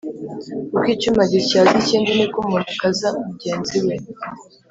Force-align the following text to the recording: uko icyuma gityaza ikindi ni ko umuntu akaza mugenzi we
uko 0.73 0.79
icyuma 0.93 1.21
gityaza 1.31 1.73
ikindi 1.81 2.09
ni 2.17 2.25
ko 2.31 2.37
umuntu 2.43 2.69
akaza 2.75 3.07
mugenzi 3.27 3.77
we 3.85 3.95